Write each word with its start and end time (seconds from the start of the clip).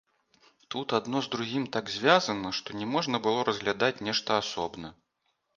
Тут 0.75 0.95
адно 0.99 1.17
з 1.25 1.31
другім 1.35 1.67
так 1.75 1.91
звязана, 1.97 2.49
што 2.61 2.79
не 2.79 2.89
можна 2.97 3.23
было 3.29 3.47
разглядаць 3.51 3.95
нешта 4.09 4.39
асобна. 4.47 4.87